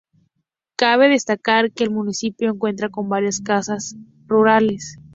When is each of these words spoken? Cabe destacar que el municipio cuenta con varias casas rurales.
Cabe 0.77 1.09
destacar 1.09 1.71
que 1.73 1.83
el 1.83 1.91
municipio 1.91 2.57
cuenta 2.57 2.89
con 2.89 3.07
varias 3.07 3.39
casas 3.39 3.95
rurales. 4.25 4.97